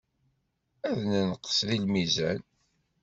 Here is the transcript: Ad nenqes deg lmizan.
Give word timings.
Ad 0.89 0.97
nenqes 1.11 1.57
deg 1.69 1.79
lmizan. 1.85 2.39